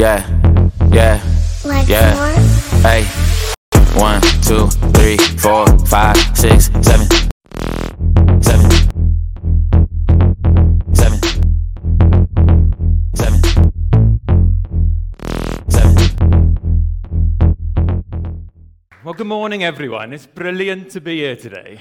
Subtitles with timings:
[0.00, 0.24] Yeah,
[0.90, 1.20] yeah,
[1.62, 2.14] Like yeah.
[2.14, 2.80] more?
[2.80, 3.04] Hey,
[4.00, 4.66] one, two,
[4.96, 7.06] three, four, five, six, seven,
[8.40, 8.70] seven,
[10.94, 11.20] seven,
[13.14, 13.42] seven,
[15.68, 15.94] seven.
[19.04, 20.14] Well, good morning, everyone.
[20.14, 21.78] It's brilliant to be here today.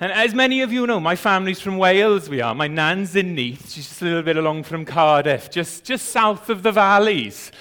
[0.00, 2.28] And as many of you know, my family's from Wales.
[2.28, 2.52] We are.
[2.52, 3.70] My nan's in Neath.
[3.70, 7.52] She's just a little bit along from Cardiff, just, just south of the valleys.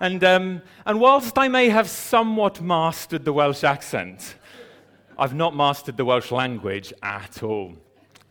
[0.00, 4.34] And, um, and whilst I may have somewhat mastered the Welsh accent,
[5.16, 7.76] I've not mastered the Welsh language at all.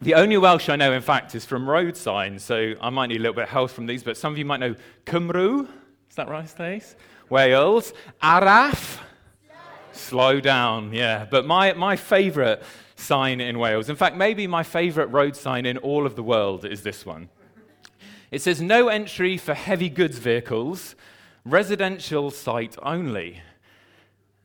[0.01, 3.17] The only Welsh I know, in fact, is from road signs, so I might need
[3.17, 5.69] a little bit of help from these, but some of you might know Cymru.
[6.09, 6.97] Is that right, Stace?
[7.29, 7.93] Wales.
[8.21, 8.99] Araf.
[9.93, 11.25] Slow down, yeah.
[11.31, 12.61] But my, my favourite
[12.95, 16.65] sign in Wales, in fact, maybe my favourite road sign in all of the world,
[16.65, 17.29] is this one.
[18.31, 20.95] It says, No entry for heavy goods vehicles,
[21.45, 23.41] residential site only.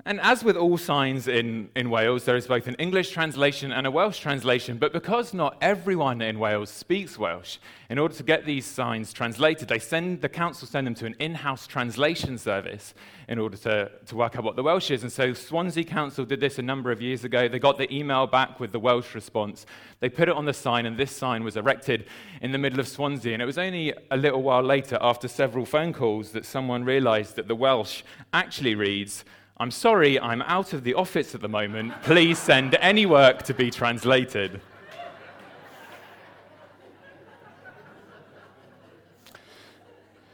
[0.07, 3.87] And as with all signs in, in Wales, there is both an English translation and
[3.87, 4.79] a Welsh translation.
[4.79, 7.59] But because not everyone in Wales speaks Welsh,
[7.91, 11.17] in order to get these signs translated, they send, the council send them to an
[11.19, 12.95] in house translation service
[13.29, 15.03] in order to, to work out what the Welsh is.
[15.03, 17.47] And so Swansea Council did this a number of years ago.
[17.47, 19.67] They got the email back with the Welsh response.
[20.01, 22.07] They put it on the sign, and this sign was erected
[22.41, 23.35] in the middle of Swansea.
[23.35, 27.37] And it was only a little while later, after several phone calls, that someone realized
[27.37, 29.25] that the Welsh actually reads,
[29.61, 31.93] I'm sorry, I'm out of the office at the moment.
[32.03, 34.63] Please send any work to be translated.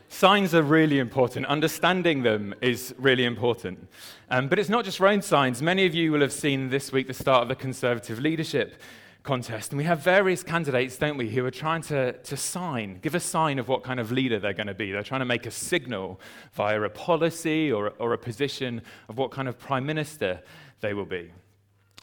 [0.08, 1.44] Signs are really important.
[1.47, 3.88] Understanding them is really important.
[4.30, 5.60] Um, but it's not just road signs.
[5.60, 8.80] Many of you will have seen this week the start of the Conservative leadership
[9.27, 9.72] contest.
[9.72, 13.20] And we have various candidates, don't we, who are trying to, to sign, give a
[13.20, 14.92] sign of what kind of leader they're going to be.
[14.92, 16.19] They're trying to make a signal
[16.55, 20.41] via a policy or, or a position of what kind of prime minister
[20.81, 21.32] they will be.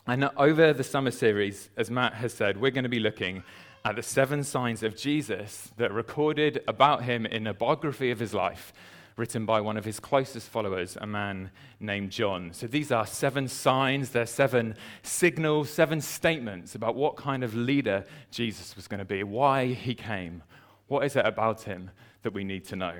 [0.05, 3.43] And over the summer series, as Matt has said, we're going to be looking
[3.85, 8.19] at the seven signs of Jesus that are recorded about him in a biography of
[8.19, 8.73] his life
[9.15, 12.51] written by one of his closest followers, a man named John.
[12.53, 18.05] So these are seven signs, they're seven signals, seven statements about what kind of leader
[18.31, 20.43] Jesus was going to be, why he came,
[20.87, 21.91] what is it about him
[22.23, 22.95] that we need to know.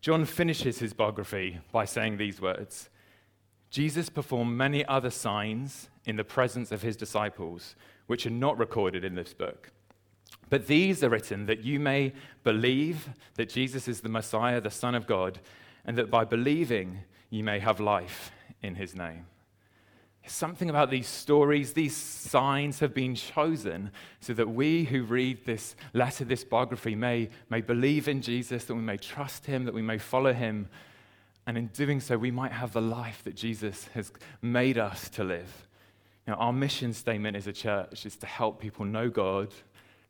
[0.00, 2.88] John finishes his biography by saying these words
[3.70, 7.74] Jesus performed many other signs in the presence of his disciples,
[8.06, 9.71] which are not recorded in this book.
[10.52, 12.12] But these are written that you may
[12.44, 15.40] believe that Jesus is the Messiah, the Son of God,
[15.86, 16.98] and that by believing
[17.30, 18.30] you may have life
[18.62, 19.24] in his name.
[20.26, 25.74] Something about these stories, these signs have been chosen so that we who read this
[25.94, 29.80] letter, this biography, may, may believe in Jesus, that we may trust him, that we
[29.80, 30.68] may follow him,
[31.46, 34.12] and in doing so, we might have the life that Jesus has
[34.42, 35.66] made us to live.
[36.26, 39.48] Now, our mission statement as a church is to help people know God,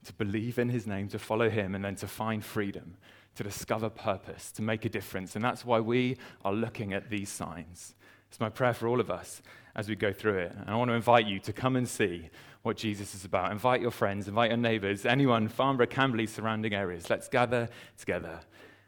[0.05, 2.97] to believe in his name, to follow him, and then to find freedom,
[3.37, 5.37] to discover purpose, to make a difference.
[5.37, 7.95] And that's why we are looking at these signs.
[8.29, 9.43] It's my prayer for all of us
[9.75, 10.53] as we go through it.
[10.59, 12.31] And I want to invite you to come and see
[12.63, 13.53] what Jesus is about.
[13.53, 17.11] Invite your friends, invite your neighbors, anyone, Farnborough, Camberley, surrounding areas.
[17.11, 18.41] Let's gather together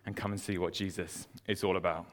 [0.07, 2.07] and come and see what Jesus is all about.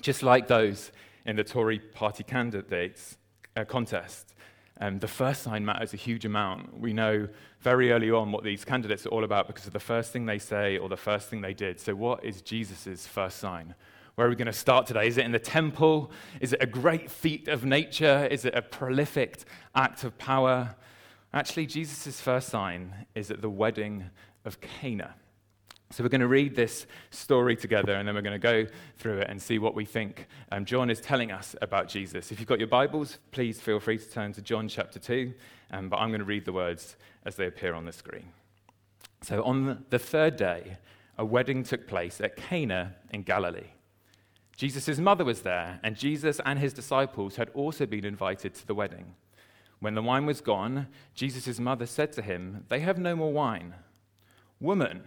[0.00, 0.92] Just like those
[1.26, 3.18] in the Tory party candidates
[3.56, 4.34] uh, contest,
[4.80, 6.78] um, the first sign matters a huge amount.
[6.78, 7.28] We know
[7.60, 10.38] very early on what these candidates are all about because of the first thing they
[10.38, 11.78] say or the first thing they did.
[11.78, 13.74] So, what is Jesus' first sign?
[14.14, 15.06] Where are we going to start today?
[15.06, 16.10] Is it in the temple?
[16.40, 18.26] Is it a great feat of nature?
[18.30, 19.44] Is it a prolific
[19.74, 20.74] act of power?
[21.32, 24.10] Actually, Jesus' first sign is at the wedding
[24.44, 25.14] of Cana.
[25.90, 28.66] So, we're going to read this story together and then we're going to go
[28.96, 32.32] through it and see what we think um, John is telling us about Jesus.
[32.32, 35.34] If you've got your Bibles, please feel free to turn to John chapter 2,
[35.70, 38.32] um, but I'm going to read the words as they appear on the screen.
[39.22, 40.78] So, on the third day,
[41.18, 43.72] a wedding took place at Cana in Galilee.
[44.56, 48.74] Jesus' mother was there, and Jesus and his disciples had also been invited to the
[48.74, 49.14] wedding.
[49.80, 53.74] When the wine was gone, Jesus' mother said to him, They have no more wine.
[54.60, 55.02] Woman,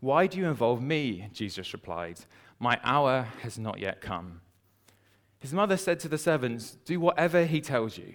[0.00, 1.28] why do you involve me?
[1.32, 2.20] Jesus replied,
[2.58, 4.42] My hour has not yet come.
[5.38, 8.14] His mother said to the servants, Do whatever he tells you.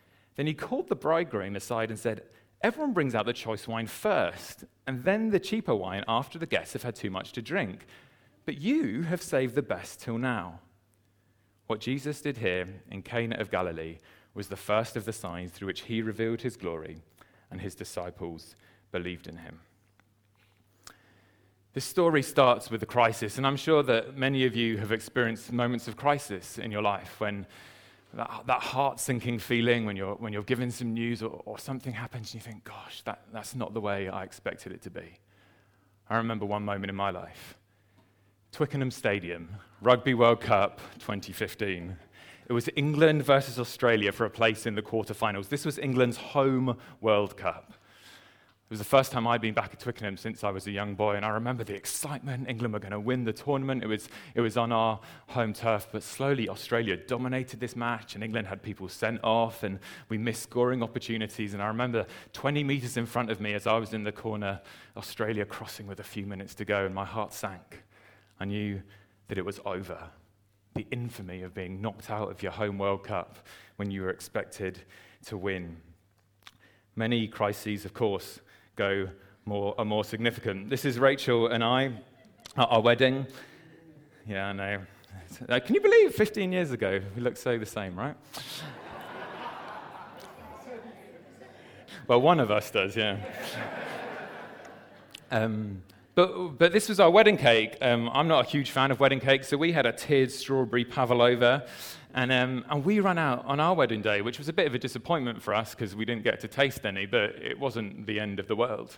[0.35, 2.23] Then he called the bridegroom aside and said,
[2.61, 6.73] Everyone brings out the choice wine first, and then the cheaper wine after the guests
[6.73, 7.85] have had too much to drink.
[8.45, 10.59] But you have saved the best till now.
[11.67, 13.97] What Jesus did here in Cana of Galilee
[14.33, 17.01] was the first of the signs through which he revealed his glory,
[17.49, 18.55] and his disciples
[18.91, 19.59] believed in him.
[21.73, 25.51] This story starts with a crisis, and I'm sure that many of you have experienced
[25.51, 27.47] moments of crisis in your life when
[28.13, 31.93] that, that heart sinking feeling, when you're, when you're given some news or, or something
[31.93, 35.19] happens and you think, gosh, that, that's not the way I expected it to be.
[36.09, 37.55] I remember one moment in my life
[38.51, 39.49] Twickenham Stadium,
[39.81, 41.95] Rugby World Cup 2015.
[42.49, 45.47] It was England versus Australia for a place in the quarterfinals.
[45.47, 47.73] This was England's home World Cup.
[48.71, 50.95] It was the first time I'd been back at Twickenham since I was a young
[50.95, 52.47] boy, and I remember the excitement.
[52.47, 53.83] England were going to win the tournament.
[53.83, 58.23] It was, it was on our home turf, but slowly Australia dominated this match, and
[58.23, 59.77] England had people sent off, and
[60.07, 61.53] we missed scoring opportunities.
[61.53, 64.61] And I remember 20 metres in front of me as I was in the corner,
[64.95, 67.83] Australia crossing with a few minutes to go, and my heart sank.
[68.39, 68.81] I knew
[69.27, 70.01] that it was over.
[70.75, 73.35] The infamy of being knocked out of your home World Cup
[73.75, 74.79] when you were expected
[75.25, 75.75] to win.
[76.95, 78.39] Many crises, of course,
[78.75, 79.07] go
[79.45, 80.69] more, are more significant.
[80.69, 81.93] This is Rachel and I
[82.57, 83.25] at our wedding.
[84.27, 84.81] Yeah, I know.
[85.47, 88.15] Uh, can you believe 15 years ago we look so the same, right?
[92.07, 93.17] well, one of us does, yeah.
[95.33, 95.81] Um,
[96.13, 97.77] but, but this was our wedding cake.
[97.81, 100.83] Um, I'm not a huge fan of wedding cakes, so we had a tiered strawberry
[100.83, 101.65] pavlova.
[102.13, 104.75] And, um, and we ran out on our wedding day, which was a bit of
[104.75, 108.19] a disappointment for us because we didn't get to taste any, but it wasn't the
[108.19, 108.97] end of the world.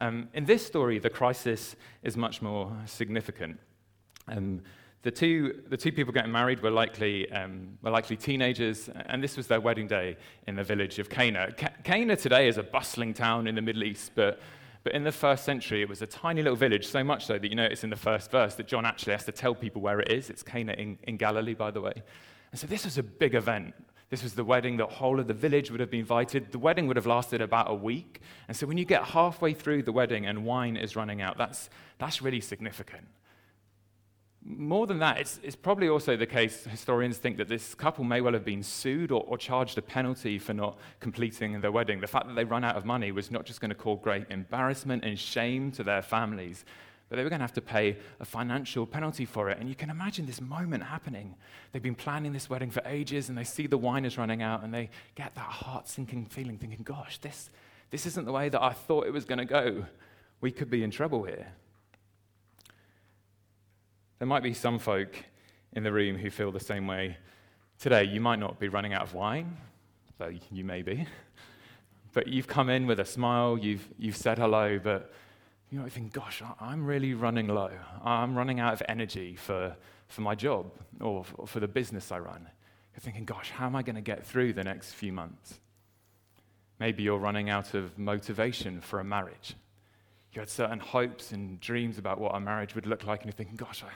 [0.00, 3.58] Um, in this story, the crisis is much more significant.
[4.28, 4.62] Um,
[5.02, 9.36] the, two, the two people getting married were likely, um, were likely teenagers, and this
[9.36, 10.16] was their wedding day
[10.46, 11.52] in the village of Cana.
[11.52, 14.40] Ca- Cana today is a bustling town in the Middle East, but
[14.84, 17.48] but in the first century, it was a tiny little village, so much so that
[17.48, 20.10] you notice in the first verse that John actually has to tell people where it
[20.10, 20.28] is.
[20.28, 22.02] It's Cana in, in Galilee, by the way.
[22.52, 23.74] And so this was a big event.
[24.10, 24.76] This was the wedding.
[24.76, 26.52] The whole of the village would have been invited.
[26.52, 28.20] The wedding would have lasted about a week.
[28.46, 31.70] And so when you get halfway through the wedding and wine is running out, that's,
[31.98, 33.06] that's really significant.
[34.44, 38.20] More than that, it's, it's probably also the case, historians think that this couple may
[38.20, 42.00] well have been sued or, or charged a penalty for not completing their wedding.
[42.00, 44.26] The fact that they run out of money was not just going to cause great
[44.28, 46.66] embarrassment and shame to their families,
[47.12, 49.58] but they were going to have to pay a financial penalty for it.
[49.60, 51.34] And you can imagine this moment happening.
[51.70, 54.64] They've been planning this wedding for ages, and they see the wine is running out,
[54.64, 57.50] and they get that heart sinking feeling, thinking, gosh, this,
[57.90, 59.84] this isn't the way that I thought it was going to go.
[60.40, 61.48] We could be in trouble here.
[64.18, 65.14] There might be some folk
[65.74, 67.18] in the room who feel the same way
[67.78, 68.04] today.
[68.04, 69.58] You might not be running out of wine,
[70.16, 71.06] though you may be.
[72.14, 75.10] But you've come in with a smile, you've, you've said hello, but
[75.72, 77.70] you might think, gosh, I'm really running low.
[78.04, 79.74] I'm running out of energy for,
[80.06, 80.70] for my job
[81.00, 82.46] or for the business I run.
[82.92, 85.60] You're thinking, gosh, how am I going to get through the next few months?
[86.78, 89.54] Maybe you're running out of motivation for a marriage.
[90.34, 93.36] You had certain hopes and dreams about what a marriage would look like, and you're
[93.36, 93.88] thinking, gosh, I,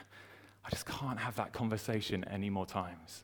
[0.65, 3.23] I just can't have that conversation any more times.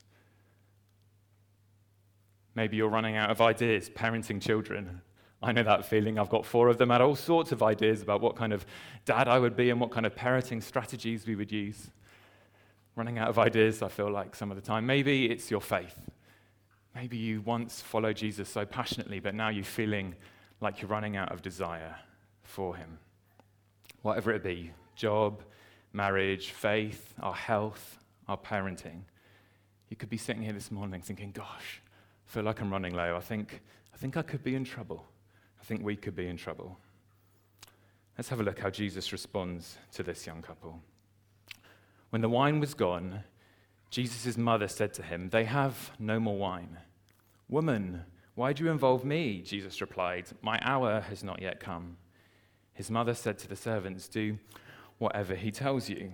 [2.54, 5.02] Maybe you're running out of ideas parenting children
[5.44, 6.18] I know that feeling.
[6.18, 6.90] I've got four of them.
[6.90, 8.66] I had all sorts of ideas about what kind of
[9.04, 11.90] dad I would be and what kind of parenting strategies we would use.
[12.96, 14.86] Running out of ideas, I feel like, some of the time.
[14.86, 16.00] Maybe it's your faith.
[16.96, 20.16] Maybe you once followed Jesus so passionately, but now you're feeling
[20.62, 21.96] like you're running out of desire
[22.44, 23.00] for him.
[24.02, 25.44] Whatever it be job,
[25.92, 29.02] marriage, faith, our health, our parenting.
[29.90, 31.82] You could be sitting here this morning thinking, gosh,
[32.28, 33.18] I feel like I'm running low.
[33.18, 33.62] I think,
[33.94, 35.06] I think I could be in trouble.
[35.64, 36.78] I think we could be in trouble.
[38.18, 40.82] Let's have a look how Jesus responds to this young couple.
[42.10, 43.24] When the wine was gone,
[43.90, 46.80] Jesus' mother said to him, They have no more wine.
[47.48, 48.04] Woman,
[48.36, 49.42] why do you involve me?
[49.42, 51.96] Jesus replied, My hour has not yet come.
[52.74, 54.38] His mother said to the servants, Do
[54.98, 56.12] whatever he tells you.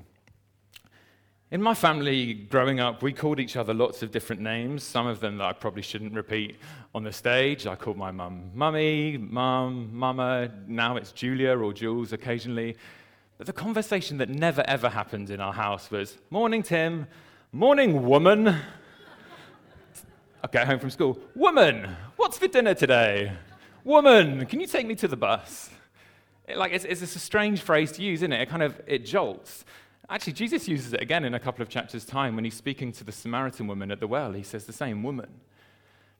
[1.52, 5.20] In my family, growing up, we called each other lots of different names, some of
[5.20, 6.58] them that I probably shouldn't repeat
[6.94, 7.66] on the stage.
[7.66, 12.78] I called my mum Mummy, Mum, Mama, now it's Julia or Jules occasionally.
[13.40, 17.08] But the conversation that never ever happened in our house was Morning, Tim.
[17.52, 18.48] Morning, woman.
[20.44, 21.18] I get home from school.
[21.34, 23.32] Woman, what's for dinner today?
[23.84, 25.72] Woman, can you take me to the bus?
[26.56, 28.42] Like, it's, it's a strange phrase to use, isn't it?
[28.42, 29.66] It kind of, it jolts.
[30.10, 33.04] Actually, Jesus uses it again in a couple of chapters' time when he's speaking to
[33.04, 34.34] the Samaritan woman at the well.
[34.34, 35.30] He says the same woman.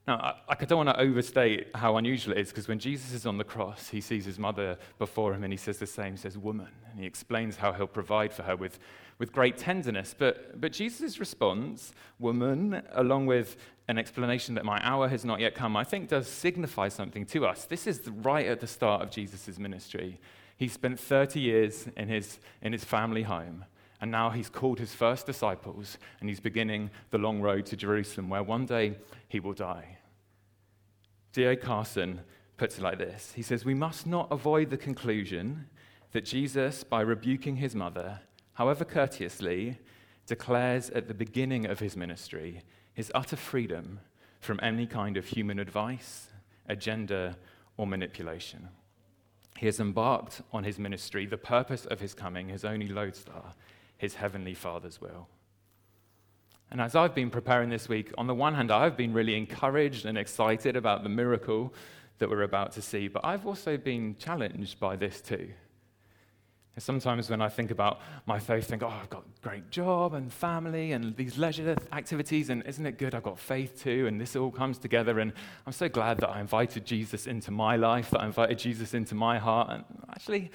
[0.08, 0.16] Now,
[0.48, 3.40] I, I don't want to overstate how unusual it is because when Jesus is on
[3.40, 6.38] the cross, he sees his mother before him and he says the same, he says,
[6.38, 6.70] Woman.
[6.92, 8.80] And he explains how he'll provide for her with,
[9.18, 10.16] with great tenderness.
[10.18, 15.56] But, but Jesus' response, Woman, along with an explanation that my hour has not yet
[15.56, 17.66] come, I think does signify something to us.
[17.66, 20.20] This is right at the start of Jesus' ministry.
[20.58, 23.66] He spent 30 years in his, in his family home.
[24.02, 28.30] And now he's called his first disciples and he's beginning the long road to Jerusalem,
[28.30, 29.98] where one day he will die.
[31.34, 31.56] D.A.
[31.56, 32.22] Carson
[32.58, 35.68] puts it like this He says, We must not avoid the conclusion
[36.12, 38.22] that Jesus, by rebuking his mother,
[38.54, 39.80] however courteously,
[40.26, 42.62] declares at the beginning of his ministry
[42.94, 44.00] his utter freedom
[44.40, 46.28] from any kind of human advice,
[46.68, 47.38] agenda,
[47.78, 48.70] or manipulation.
[49.58, 53.54] He has embarked on his ministry, the purpose of his coming, his only lodestar,
[54.00, 55.28] his heavenly Father's will.
[56.72, 60.06] And as I've been preparing this week, on the one hand, I've been really encouraged
[60.06, 61.74] and excited about the miracle
[62.18, 65.50] that we're about to see, but I've also been challenged by this too.
[66.78, 70.14] Sometimes when I think about my faith, I think, oh, I've got a great job
[70.14, 73.14] and family and these leisure activities, and isn't it good?
[73.14, 75.20] I've got faith too, and this all comes together.
[75.20, 75.34] And
[75.68, 79.14] I'm so glad that I invited Jesus into my life, that I invited Jesus into
[79.14, 79.72] my heart.
[79.72, 80.52] And actually,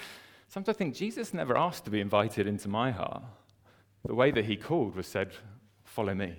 [0.55, 3.25] sometimes I think Jesus never asked to be invited into my heart.
[4.07, 5.33] The way that he called was said,
[5.83, 6.35] Follow me.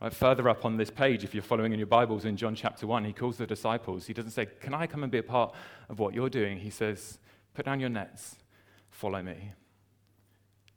[0.00, 2.84] Right, further up on this page, if you're following in your Bibles in John chapter
[2.84, 4.06] 1, he calls the disciples.
[4.06, 5.54] He doesn't say, Can I come and be a part
[5.88, 6.58] of what you're doing?
[6.58, 7.20] He says,
[7.54, 8.34] Put down your nets,
[8.90, 9.52] follow me.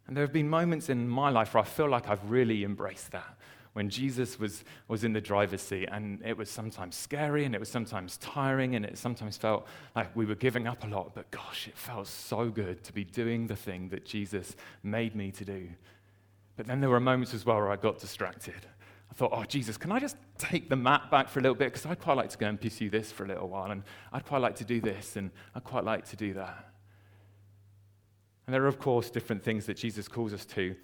[0.06, 3.12] And there have been moments in my life where I feel like I've really embraced
[3.12, 3.39] that.
[3.80, 7.60] When Jesus was, was in the driver's seat, and it was sometimes scary, and it
[7.60, 11.32] was sometimes tiring, and it sometimes felt like we were giving up a lot, but
[11.32, 15.46] gosh, it felt so good to be doing the thing that Jesus made me to
[15.46, 15.70] do
[16.60, 18.68] but then there were moments as well where I got distracted.
[19.10, 21.72] I thought, oh, Jesus, can I just take the map back for a little bit?
[21.72, 23.82] Because I'd quite like to go and pursue this for a little while, and
[24.12, 26.68] I'd quite like to do this, and I'd quite like to do that.
[28.46, 30.76] And there are, of course, different things that Jesus calls us to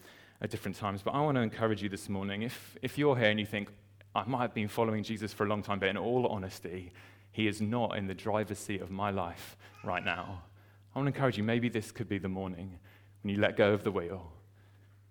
[0.42, 1.02] at different times.
[1.02, 3.70] But I want to encourage you this morning if, if you're here and you think,
[4.14, 6.92] I might have been following Jesus for a long time, but in all honesty,
[7.32, 10.44] he is not in the driver's seat of my life right now.
[10.94, 12.80] I want to encourage you, maybe this could be the morning
[13.22, 14.32] when you let go of the wheel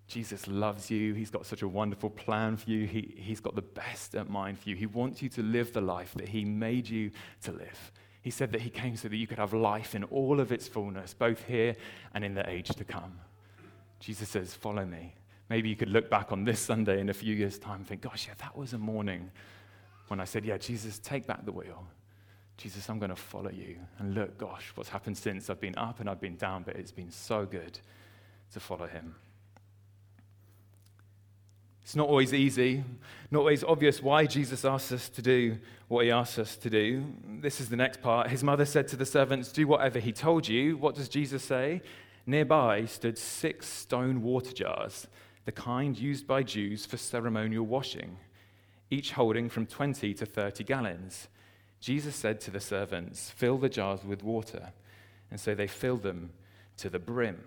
[0.07, 1.13] Jesus loves you.
[1.13, 2.85] He's got such a wonderful plan for you.
[2.85, 4.75] He, he's got the best at mind for you.
[4.75, 7.11] He wants you to live the life that He made you
[7.43, 7.91] to live.
[8.21, 10.67] He said that He came so that you could have life in all of its
[10.67, 11.75] fullness, both here
[12.13, 13.19] and in the age to come.
[13.99, 15.15] Jesus says, Follow me.
[15.49, 18.01] Maybe you could look back on this Sunday in a few years' time and think,
[18.01, 19.31] Gosh, yeah, that was a morning
[20.07, 21.85] when I said, Yeah, Jesus, take back the wheel.
[22.57, 23.77] Jesus, I'm going to follow you.
[23.99, 25.49] And look, gosh, what's happened since?
[25.49, 27.79] I've been up and I've been down, but it's been so good
[28.53, 29.15] to follow Him.
[31.85, 32.83] It's not always easy,
[33.29, 37.05] not always obvious why Jesus asks us to do what he asks us to do.
[37.41, 38.29] This is the next part.
[38.31, 40.77] His mother said to the servants, Do whatever he told you.
[40.77, 41.83] What does Jesus say?
[42.25, 45.07] Nearby stood six stone water jars,
[45.45, 48.17] the kind used by Jews for ceremonial washing,
[48.89, 51.27] each holding from 20 to 30 gallons.
[51.79, 54.73] Jesus said to the servants, Fill the jars with water.
[55.29, 56.31] And so they filled them
[56.77, 57.43] to the brim.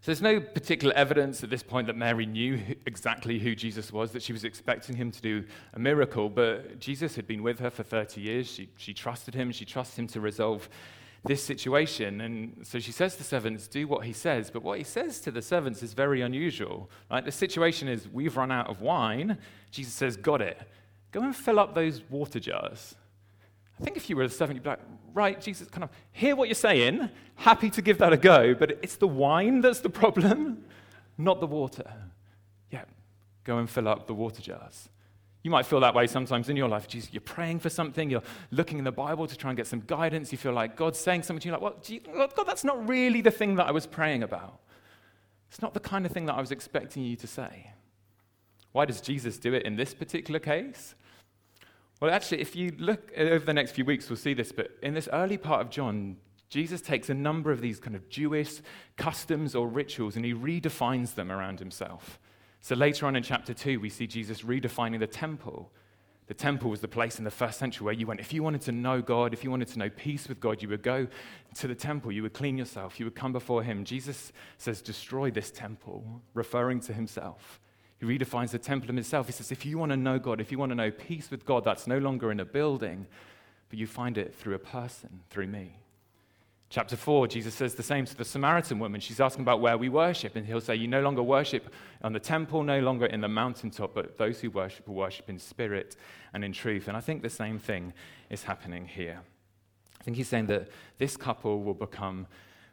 [0.00, 4.12] So there's no particular evidence at this point that Mary knew exactly who Jesus was,
[4.12, 7.70] that she was expecting him to do a miracle, but Jesus had been with her
[7.70, 8.46] for 30 years.
[8.46, 10.68] She, she trusted him, she trusted him to resolve
[11.24, 12.20] this situation.
[12.20, 14.50] And so she says to the servants, Do what he says.
[14.50, 16.90] But what he says to the servants is very unusual.
[17.10, 17.24] Right?
[17.24, 19.38] The situation is, We've run out of wine.
[19.70, 20.60] Jesus says, Got it.
[21.12, 22.96] Go and fill up those water jars.
[23.80, 24.80] I think if you were a servant, you'd be like,
[25.12, 28.70] right, Jesus, kind of hear what you're saying, happy to give that a go, but
[28.82, 30.64] it's the wine that's the problem,
[31.18, 31.92] not the water.
[32.70, 32.84] Yeah,
[33.42, 34.88] go and fill up the water jars.
[35.44, 36.88] You might feel that way sometimes in your life.
[36.88, 39.82] Jesus, you're praying for something, you're looking in the Bible to try and get some
[39.86, 41.60] guidance, you feel like God's saying something to you, like,
[42.16, 44.58] well, God, that's not really the thing that I was praying about.
[45.50, 47.70] It's not the kind of thing that I was expecting you to say.
[48.72, 50.94] Why does Jesus do it in this particular case?
[52.00, 54.94] Well, actually, if you look over the next few weeks, we'll see this, but in
[54.94, 56.16] this early part of John,
[56.48, 58.62] Jesus takes a number of these kind of Jewish
[58.96, 62.18] customs or rituals and he redefines them around himself.
[62.64, 65.70] So later on in chapter 2, we see Jesus redefining the temple.
[66.28, 68.62] The temple was the place in the first century where you went, if you wanted
[68.62, 71.06] to know God, if you wanted to know peace with God, you would go
[71.56, 73.84] to the temple, you would clean yourself, you would come before Him.
[73.84, 77.60] Jesus says, destroy this temple, referring to Himself.
[77.98, 79.26] He redefines the temple in himself.
[79.26, 81.44] He says, if you want to know God, if you want to know peace with
[81.44, 83.06] God, that's no longer in a building,
[83.68, 85.76] but you find it through a person, through me.
[86.74, 89.00] Chapter 4, Jesus says the same to the Samaritan woman.
[89.00, 92.18] She's asking about where we worship, and he'll say, You no longer worship on the
[92.18, 95.94] temple, no longer in the mountaintop, but those who worship will worship in spirit
[96.32, 96.88] and in truth.
[96.88, 97.92] And I think the same thing
[98.28, 99.20] is happening here.
[100.00, 100.66] I think he's saying that
[100.98, 102.26] this couple will become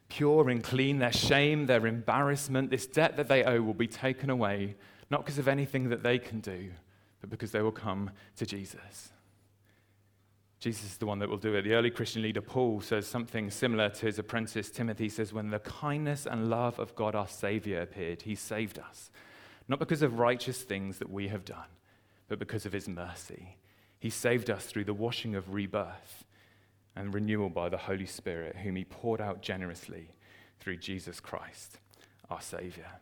[0.09, 0.97] pure and clean.
[0.97, 4.77] Their shame, their embarrassment, this debt that they owe will be taken away,
[5.11, 6.71] not because of anything that they can do,
[7.19, 9.11] but because they will come to Jesus.
[10.61, 11.63] Jesus is the one that will do it.
[11.63, 15.05] The early Christian leader Paul says something similar to his apprentice Timothy.
[15.05, 19.09] He says, When the kindness and love of God our Savior appeared, he saved us,
[19.67, 21.65] not because of righteous things that we have done,
[22.27, 23.57] but because of his mercy.
[23.99, 26.25] He saved us through the washing of rebirth
[26.95, 30.11] and renewal by the Holy Spirit, whom he poured out generously
[30.59, 31.79] through Jesus Christ,
[32.29, 32.99] our Savior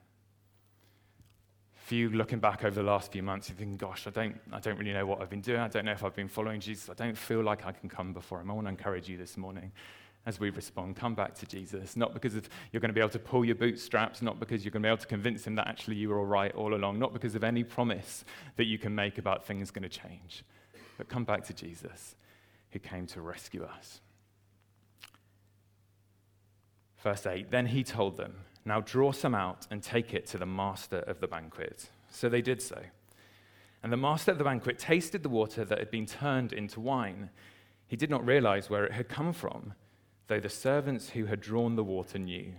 [1.90, 4.60] for you looking back over the last few months, you're thinking, gosh, I don't, I
[4.60, 5.60] don't really know what I've been doing.
[5.60, 6.88] I don't know if I've been following Jesus.
[6.88, 8.52] I don't feel like I can come before him.
[8.52, 9.72] I want to encourage you this morning
[10.28, 11.98] as we respond, come back to Jesus.
[11.98, 14.70] Not because of, you're going to be able to pull your bootstraps, not because you're
[14.70, 17.00] going to be able to convince him that actually you were all right all along,
[17.00, 18.24] not because of any promise
[18.58, 20.44] that you can make about things going to change.
[20.96, 22.16] But come back to Jesus,
[22.70, 24.00] who came to rescue us.
[27.02, 28.36] Verse 8 Then he told them,
[28.70, 31.90] now draw some out and take it to the master of the banquet.
[32.10, 32.82] So they did so.
[33.84, 37.30] And the master of the banquet tasted the water that had been turned into wine.
[37.88, 39.74] He did not realize where it had come from,
[40.28, 42.54] though the servants who had drawn the water knew.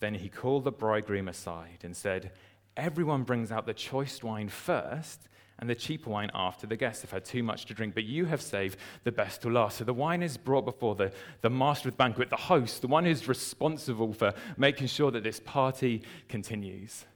[0.00, 2.32] Then he called the bridegroom aside and said,
[2.76, 5.28] Everyone brings out the choice wine first
[5.58, 8.26] and the cheaper wine after the guests have had too much to drink, but you
[8.26, 9.78] have saved the best to last.
[9.78, 12.88] So the wine is brought before the, the master of the banquet, the host, the
[12.88, 17.06] one who's responsible for making sure that this party continues.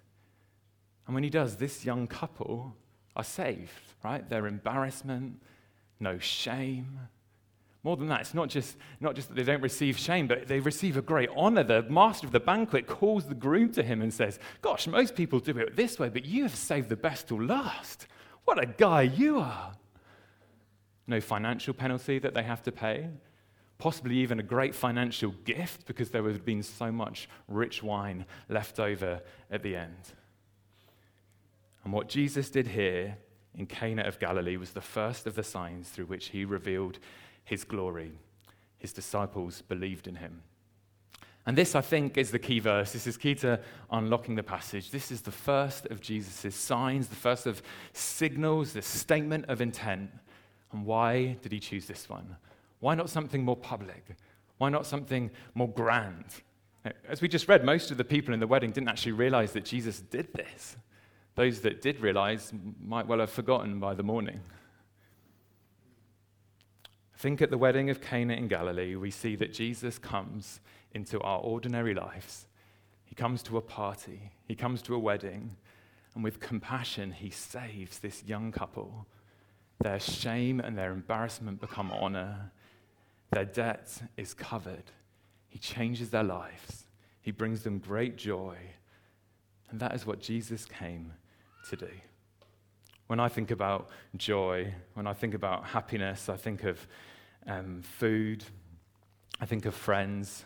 [1.06, 2.74] And when he does, this young couple
[3.14, 3.70] are saved,
[4.02, 4.28] right?
[4.28, 5.40] Their embarrassment,
[6.00, 6.98] no shame.
[7.84, 10.60] More than that, it's not just, not just that they don't receive shame, but they
[10.60, 11.62] receive a great honor.
[11.62, 15.40] The master of the banquet calls the groom to him and says, Gosh, most people
[15.40, 18.06] do it this way, but you have saved the best till last.
[18.44, 19.72] What a guy you are.
[21.06, 23.08] No financial penalty that they have to pay,
[23.78, 28.24] possibly even a great financial gift because there would have been so much rich wine
[28.48, 30.14] left over at the end.
[31.84, 33.18] And what Jesus did here
[33.56, 36.98] in Cana of Galilee was the first of the signs through which he revealed
[37.44, 38.12] his glory.
[38.78, 40.42] His disciples believed in him.
[41.44, 42.92] And this, I think, is the key verse.
[42.92, 43.58] This is key to
[43.90, 44.90] unlocking the passage.
[44.90, 50.10] This is the first of Jesus' signs, the first of signals, the statement of intent.
[50.70, 52.36] And why did he choose this one?
[52.78, 54.16] Why not something more public?
[54.58, 56.26] Why not something more grand?
[57.08, 59.64] As we just read, most of the people in the wedding didn't actually realize that
[59.64, 60.76] Jesus did this.
[61.34, 64.40] Those that did realize might well have forgotten by the morning.
[67.16, 70.60] Think at the wedding of Cana in Galilee, we see that Jesus comes
[70.94, 72.46] into our ordinary lives.
[73.04, 75.56] He comes to a party, he comes to a wedding,
[76.14, 79.06] and with compassion, he saves this young couple.
[79.80, 82.52] Their shame and their embarrassment become honor.
[83.30, 84.84] Their debt is covered.
[85.48, 86.84] He changes their lives.
[87.22, 88.56] He brings them great joy.
[89.70, 91.12] And that is what Jesus came
[91.70, 91.88] to do.
[93.06, 96.86] When I think about joy, when I think about happiness, I think of
[97.46, 98.44] um, food,
[99.40, 100.44] I think of friends,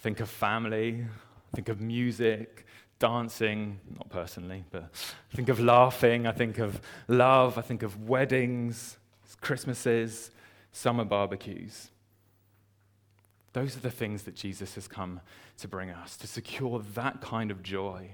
[0.00, 1.04] think of family,
[1.54, 2.66] think of music,
[2.98, 4.84] dancing, not personally, but
[5.32, 8.98] I think of laughing, I think of love, I think of weddings,
[9.40, 10.30] Christmases,
[10.72, 11.90] summer barbecues.
[13.52, 15.20] Those are the things that Jesus has come
[15.58, 18.10] to bring us, to secure that kind of joy,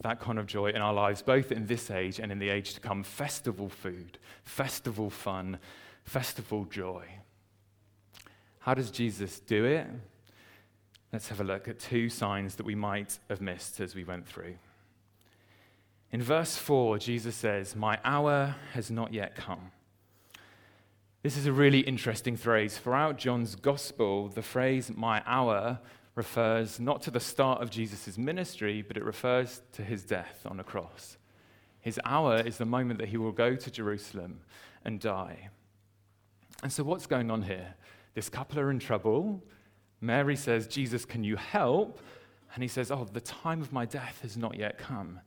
[0.00, 2.74] that kind of joy in our lives, both in this age and in the age
[2.74, 3.04] to come.
[3.04, 5.58] Festival food, festival fun,
[6.04, 7.04] festival joy.
[8.60, 9.86] How does Jesus do it?
[11.12, 14.26] Let's have a look at two signs that we might have missed as we went
[14.26, 14.54] through.
[16.10, 19.72] In verse 4, Jesus says, My hour has not yet come.
[21.22, 22.78] This is a really interesting phrase.
[22.78, 25.80] Throughout John's gospel, the phrase my hour
[26.14, 30.60] refers not to the start of Jesus' ministry, but it refers to his death on
[30.60, 31.18] a cross.
[31.80, 34.40] His hour is the moment that he will go to Jerusalem
[34.84, 35.50] and die.
[36.62, 37.74] And so, what's going on here?
[38.14, 39.42] This couple are in trouble.
[40.02, 42.00] Mary says, Jesus, can you help?
[42.54, 45.20] And he says, Oh, the time of my death has not yet come.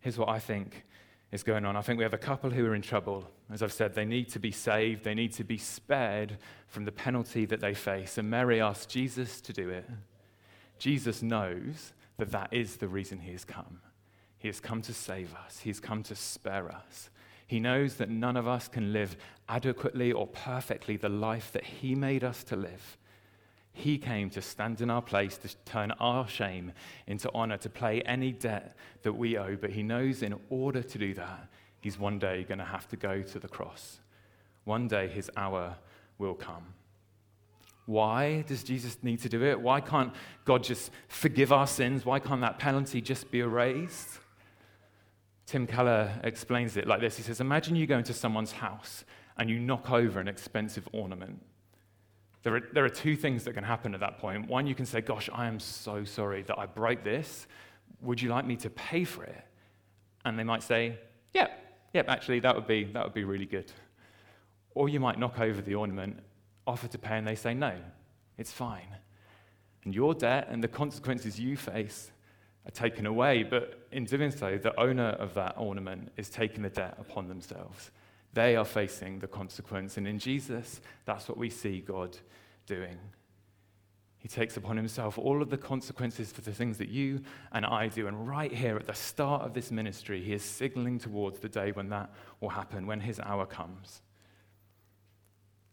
[0.00, 0.84] Here's what I think
[1.30, 1.76] is going on.
[1.76, 3.30] I think we have a couple who are in trouble.
[3.52, 6.92] As I've said, they need to be saved, they need to be spared from the
[6.92, 8.18] penalty that they face.
[8.18, 9.88] And Mary asks Jesus to do it.
[10.78, 13.80] Jesus knows that that is the reason he has come.
[14.38, 17.10] He has come to save us, he has come to spare us.
[17.50, 19.16] He knows that none of us can live
[19.48, 22.96] adequately or perfectly the life that He made us to live.
[23.72, 26.70] He came to stand in our place, to turn our shame
[27.08, 29.56] into honor, to pay any debt that we owe.
[29.56, 31.48] But He knows in order to do that,
[31.80, 33.98] He's one day going to have to go to the cross.
[34.62, 35.74] One day His hour
[36.18, 36.74] will come.
[37.86, 39.60] Why does Jesus need to do it?
[39.60, 40.12] Why can't
[40.44, 42.06] God just forgive our sins?
[42.06, 44.20] Why can't that penalty just be erased?
[45.50, 49.04] Tim Keller explains it like this He says, Imagine you go into someone's house
[49.36, 51.44] and you knock over an expensive ornament.
[52.44, 54.46] There are, there are two things that can happen at that point.
[54.46, 57.48] One, you can say, Gosh, I am so sorry that I broke this.
[58.00, 59.44] Would you like me to pay for it?
[60.24, 61.00] And they might say,
[61.34, 61.54] Yep, yeah,
[61.94, 63.72] yep, actually, that would, be, that would be really good.
[64.76, 66.20] Or you might knock over the ornament,
[66.64, 67.74] offer to pay, and they say, No,
[68.38, 68.96] it's fine.
[69.84, 72.12] And your debt and the consequences you face
[72.70, 76.96] taken away, but in doing so, the owner of that ornament is taking the debt
[76.98, 77.90] upon themselves.
[78.32, 79.96] They are facing the consequence.
[79.96, 82.16] And in Jesus, that's what we see God
[82.66, 82.98] doing.
[84.18, 87.88] He takes upon himself all of the consequences for the things that you and I
[87.88, 88.06] do.
[88.06, 91.72] And right here at the start of this ministry, he is signaling towards the day
[91.72, 94.02] when that will happen, when his hour comes.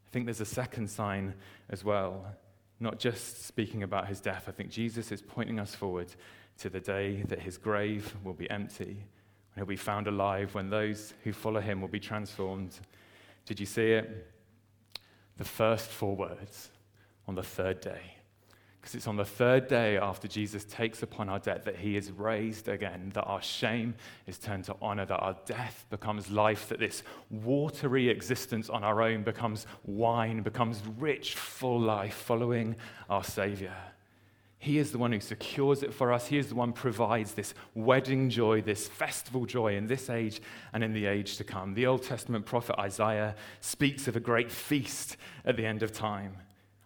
[0.07, 1.33] I think there's a second sign
[1.69, 2.25] as well,
[2.79, 4.45] not just speaking about his death.
[4.47, 6.07] I think Jesus is pointing us forward
[6.59, 10.69] to the day that his grave will be empty, and he'll be found alive when
[10.69, 12.79] those who follow him will be transformed.
[13.45, 14.31] Did you see it?
[15.37, 16.69] The first four words
[17.27, 18.01] on the third day.
[18.79, 22.09] Because it's on the third day after Jesus takes upon our debt that he is
[22.11, 23.95] raised again, that our shame
[24.27, 29.01] is turned to honor, that our death becomes life, that this watery existence on our
[29.01, 32.77] own becomes wine, becomes rich, full life following
[33.09, 33.75] our Savior.
[34.59, 36.27] He is the one who secures it for us.
[36.27, 40.41] He is the one who provides this wedding joy, this festival joy in this age
[40.73, 41.73] and in the age to come.
[41.73, 45.15] The Old Testament prophet Isaiah speaks of a great feast
[45.45, 46.37] at the end of time.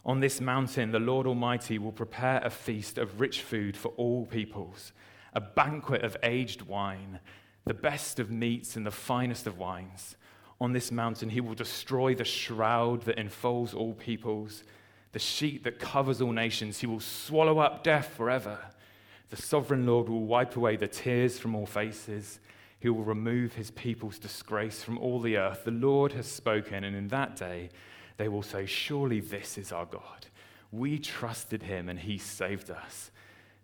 [0.03, 4.25] On this mountain, the Lord Almighty will prepare a feast of rich food for all
[4.25, 4.91] peoples,
[5.34, 7.19] a banquet of aged wine,
[7.65, 10.17] the best of meats and the finest of wines.
[10.60, 14.63] On this mountain, he will destroy the shroud that enfolds all peoples
[15.12, 16.80] the sheet that covers all nations.
[16.80, 18.60] He will swallow up death forever.
[19.30, 22.39] The sovereign Lord will wipe away the tears from all faces.
[22.80, 25.63] He will remove his people's disgrace from all the earth.
[25.63, 27.69] The Lord has spoken, and in that day
[28.17, 30.28] they will say, Surely this is our God.
[30.71, 33.12] We trusted him, and he saved us.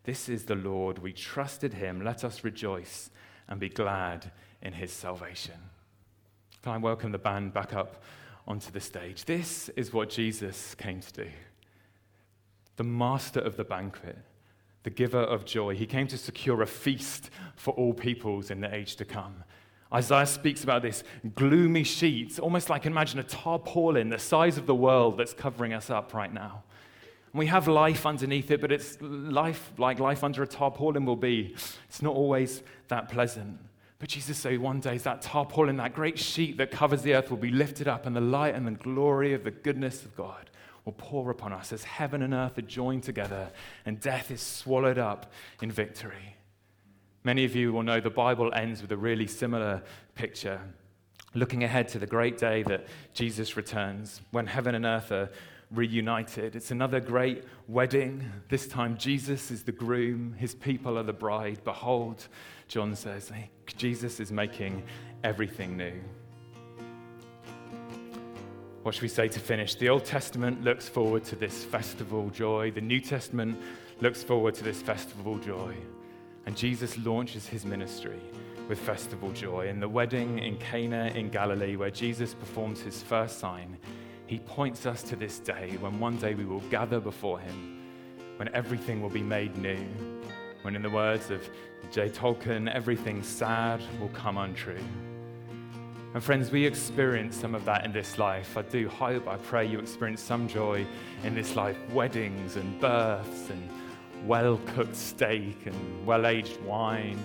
[0.04, 1.00] This is the Lord.
[1.00, 2.04] We trusted him.
[2.04, 3.10] Let us rejoice
[3.48, 4.32] and be glad
[4.62, 5.56] in his salvation.
[6.64, 8.04] Can I welcome the band back up
[8.48, 9.26] onto the stage.
[9.26, 11.30] This is what Jesus came to do.
[12.78, 14.18] The master of the banquet,
[14.84, 15.76] the giver of joy.
[15.76, 19.44] He came to secure a feast for all peoples in the age to come.
[19.94, 21.04] Isaiah speaks about this
[21.36, 25.90] gloomy sheet, almost like imagine a tarpaulin the size of the world that's covering us
[25.90, 26.64] up right now.
[27.34, 31.54] We have life underneath it, but it's life like life under a tarpaulin will be.
[31.88, 33.60] It's not always that pleasant.
[34.00, 37.38] But Jesus said one day that tarpaulin, that great sheet that covers the earth will
[37.38, 40.50] be lifted up, and the light and the glory of the goodness of God
[40.88, 43.52] will pour upon us as heaven and earth are joined together
[43.86, 45.32] and death is swallowed up
[45.62, 46.38] in victory.
[47.26, 49.84] Many of you will know the Bible ends with a really similar
[50.16, 50.62] picture,
[51.34, 55.30] looking ahead to the great day that Jesus returns, when heaven and earth are
[55.72, 56.56] reunited.
[56.56, 58.30] It's another great wedding.
[58.50, 61.64] This time, Jesus is the groom, his people are the bride.
[61.64, 62.28] Behold,
[62.68, 63.32] John says,
[63.66, 64.84] Jesus is making
[65.24, 65.94] everything new.
[68.84, 69.76] What should we say to finish?
[69.76, 73.60] The Old Testament looks forward to this festival joy, the New Testament
[74.00, 75.76] looks forward to this festival joy.
[76.46, 78.22] And Jesus launches his ministry
[78.70, 79.68] with festival joy.
[79.68, 83.78] In the wedding in Cana in Galilee, where Jesus performs his first sign,
[84.28, 87.82] he points us to this day when one day we will gather before him,
[88.36, 89.80] when everything will be made new,
[90.62, 91.50] when, in the words of
[91.92, 92.10] J.
[92.10, 94.84] Tolkien, everything sad will come untrue.
[96.14, 98.58] And friends, we experience some of that in this life.
[98.58, 100.86] I do hope, I pray you experience some joy
[101.24, 103.70] in this life weddings and births and
[104.28, 107.20] well cooked steak and well aged wine,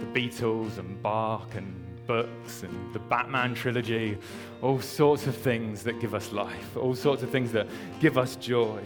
[0.00, 4.18] the Beatles and Bach and books and the Batman trilogy,
[4.60, 7.66] all sorts of things that give us life, all sorts of things that
[8.00, 8.80] give us joy.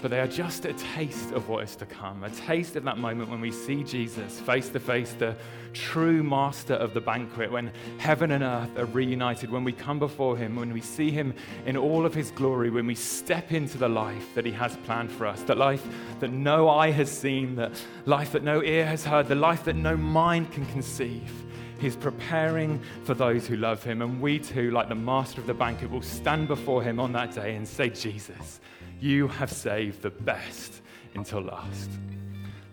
[0.00, 2.98] But they are just a taste of what is to come, a taste of that
[2.98, 5.34] moment when we see Jesus face to face, the
[5.72, 10.36] true master of the banquet, when heaven and earth are reunited, when we come before
[10.36, 11.34] him, when we see him
[11.66, 15.10] in all of his glory, when we step into the life that he has planned
[15.10, 15.84] for us, that life
[16.20, 17.72] that no eye has seen, that
[18.06, 21.44] life that no ear has heard, the life that no mind can conceive.
[21.78, 24.02] He's preparing for those who love him.
[24.02, 27.34] And we too, like the master of the banquet, will stand before him on that
[27.34, 28.60] day and say, Jesus,
[29.00, 30.82] you have saved the best
[31.14, 31.90] until last.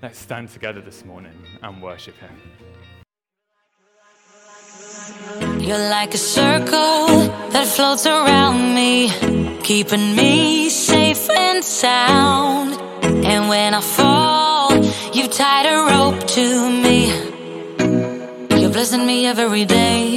[0.01, 2.35] Let's stand together this morning and worship him.
[5.59, 7.07] You're like a circle
[7.49, 9.09] that floats around me,
[9.61, 12.73] keeping me safe and sound.
[13.03, 14.75] And when I fall,
[15.13, 17.34] you've tied a rope to me.
[18.75, 20.15] Blessing me every day.